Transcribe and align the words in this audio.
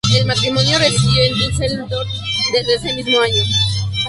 El 0.17 0.25
matrimonio 0.25 0.79
residió 0.79 1.23
en 1.23 1.33
Düsseldorf 1.35 2.09
desde 2.53 2.73
ese 2.73 2.93
mismo 2.95 3.21
año. 3.21 3.43